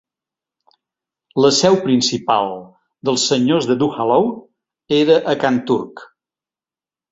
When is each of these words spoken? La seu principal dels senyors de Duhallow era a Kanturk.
La 1.45 1.51
seu 1.57 1.77
principal 1.83 2.49
dels 3.11 3.27
senyors 3.33 3.69
de 3.73 3.77
Duhallow 3.85 4.27
era 5.03 5.21
a 5.35 5.39
Kanturk. 5.47 6.05